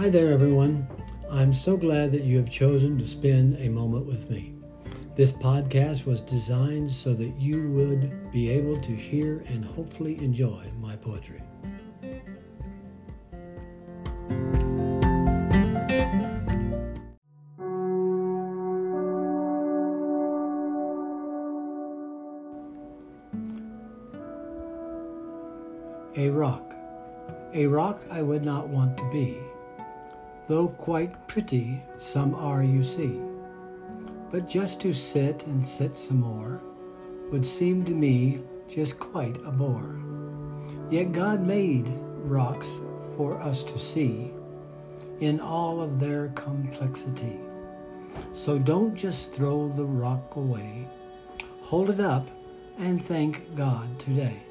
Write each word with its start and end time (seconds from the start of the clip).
Hi 0.00 0.08
there, 0.08 0.32
everyone. 0.32 0.88
I'm 1.30 1.52
so 1.52 1.76
glad 1.76 2.10
that 2.12 2.24
you 2.24 2.38
have 2.38 2.50
chosen 2.50 2.96
to 2.96 3.06
spend 3.06 3.58
a 3.58 3.68
moment 3.68 4.06
with 4.06 4.30
me. 4.30 4.54
This 5.14 5.30
podcast 5.30 6.06
was 6.06 6.22
designed 6.22 6.90
so 6.90 7.12
that 7.12 7.38
you 7.38 7.68
would 7.72 8.32
be 8.32 8.48
able 8.50 8.80
to 8.80 8.96
hear 8.96 9.44
and 9.46 9.62
hopefully 9.62 10.16
enjoy 10.24 10.70
my 10.80 10.96
poetry. 10.96 11.42
A 26.16 26.30
rock. 26.30 26.74
A 27.52 27.66
rock 27.66 28.00
I 28.10 28.22
would 28.22 28.46
not 28.46 28.68
want 28.68 28.96
to 28.96 29.10
be, 29.10 29.36
though 30.46 30.68
quite 30.68 31.28
pretty 31.28 31.82
some 31.98 32.34
are, 32.34 32.62
you 32.62 32.82
see. 32.82 33.20
But 34.30 34.48
just 34.48 34.80
to 34.82 34.92
sit 34.92 35.46
and 35.46 35.64
sit 35.64 35.96
some 35.96 36.20
more 36.20 36.60
would 37.30 37.46
seem 37.46 37.84
to 37.84 37.92
me 37.92 38.40
just 38.68 38.98
quite 38.98 39.36
a 39.44 39.50
bore. 39.50 40.00
Yet 40.90 41.12
God 41.12 41.40
made 41.40 41.92
rocks 42.22 42.80
for 43.16 43.40
us 43.40 43.62
to 43.64 43.78
see 43.78 44.32
in 45.20 45.40
all 45.40 45.80
of 45.80 46.00
their 46.00 46.28
complexity. 46.28 47.38
So 48.32 48.58
don't 48.58 48.94
just 48.94 49.32
throw 49.32 49.68
the 49.68 49.84
rock 49.84 50.36
away. 50.36 50.88
Hold 51.62 51.90
it 51.90 52.00
up 52.00 52.28
and 52.78 53.02
thank 53.02 53.54
God 53.54 53.98
today. 53.98 54.42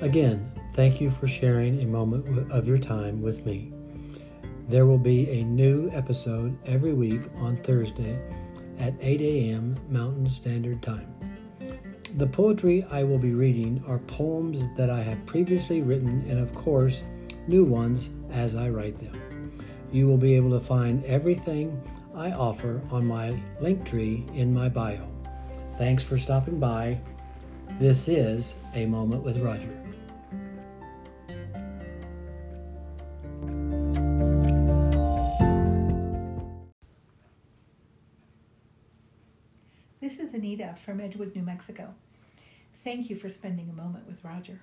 Again, 0.00 0.50
thank 0.74 1.00
you 1.00 1.10
for 1.10 1.28
sharing 1.28 1.80
a 1.80 1.86
moment 1.86 2.50
of 2.50 2.66
your 2.66 2.78
time 2.78 3.22
with 3.22 3.46
me. 3.46 3.72
There 4.68 4.86
will 4.86 4.98
be 4.98 5.30
a 5.30 5.44
new 5.44 5.90
episode 5.92 6.58
every 6.66 6.92
week 6.92 7.22
on 7.36 7.56
Thursday 7.58 8.18
at 8.78 8.94
8 9.00 9.20
a.m. 9.20 9.78
Mountain 9.88 10.28
Standard 10.28 10.82
Time. 10.82 11.14
The 12.16 12.26
poetry 12.26 12.84
I 12.90 13.04
will 13.04 13.18
be 13.18 13.34
reading 13.34 13.82
are 13.86 13.98
poems 13.98 14.64
that 14.76 14.90
I 14.90 15.02
have 15.02 15.26
previously 15.26 15.80
written 15.80 16.24
and, 16.28 16.38
of 16.38 16.54
course, 16.54 17.02
new 17.46 17.64
ones 17.64 18.10
as 18.30 18.54
I 18.54 18.70
write 18.70 18.98
them. 18.98 19.58
You 19.92 20.06
will 20.06 20.16
be 20.16 20.34
able 20.34 20.50
to 20.50 20.60
find 20.60 21.04
everything 21.04 21.80
I 22.14 22.32
offer 22.32 22.82
on 22.90 23.06
my 23.06 23.40
Linktree 23.60 24.34
in 24.34 24.52
my 24.52 24.68
bio. 24.68 25.08
Thanks 25.78 26.02
for 26.02 26.18
stopping 26.18 26.58
by. 26.58 27.00
This 27.80 28.06
is 28.06 28.54
A 28.74 28.86
Moment 28.86 29.24
with 29.24 29.38
Roger. 29.38 29.80
This 40.00 40.20
is 40.20 40.32
Anita 40.32 40.76
from 40.84 41.00
Edgewood, 41.00 41.34
New 41.34 41.42
Mexico. 41.42 41.94
Thank 42.84 43.10
you 43.10 43.16
for 43.16 43.28
spending 43.28 43.68
a 43.68 43.72
moment 43.72 44.06
with 44.06 44.22
Roger. 44.22 44.60